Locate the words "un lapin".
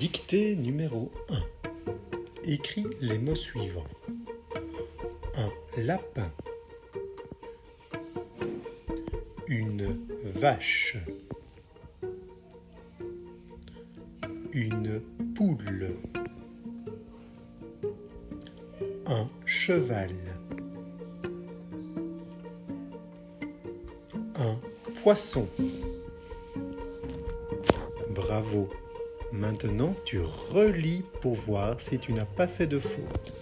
5.34-6.32